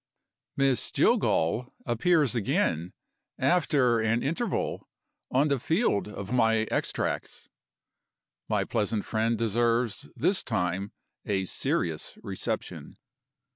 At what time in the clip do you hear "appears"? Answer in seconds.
1.85-2.33